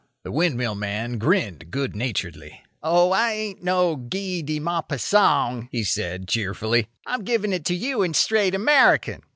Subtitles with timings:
[0.23, 2.63] The windmill man grinned good naturedly.
[2.81, 6.87] "Oh, I ain't no Guy de Mopassong," he said, cheerfully.
[7.05, 9.21] "I'm giving it to you in straight American.